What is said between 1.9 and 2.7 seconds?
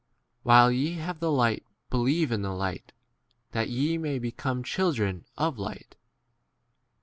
be lieve in the